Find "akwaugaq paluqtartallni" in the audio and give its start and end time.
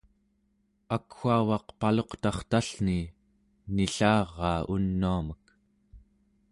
0.95-2.99